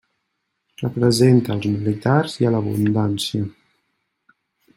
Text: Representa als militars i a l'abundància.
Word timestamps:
Representa 0.83 1.53
als 1.57 1.67
militars 1.75 2.39
i 2.45 2.49
a 2.49 2.55
l'abundància. 2.57 3.47